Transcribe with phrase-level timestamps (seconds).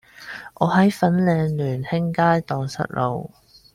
[0.55, 3.29] 我喺粉嶺聯興街盪失路